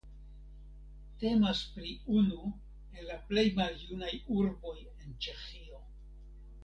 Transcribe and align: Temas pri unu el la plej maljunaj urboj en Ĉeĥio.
Temas 1.23 1.59
pri 1.75 1.91
unu 2.21 2.49
el 2.95 3.11
la 3.11 3.17
plej 3.29 3.45
maljunaj 3.61 4.11
urboj 4.41 4.77
en 4.87 5.17
Ĉeĥio. 5.27 5.85